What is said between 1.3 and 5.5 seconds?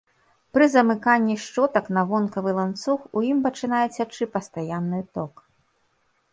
шчотак на вонкавы ланцуг у ім пачынае цячы пастаянны ток.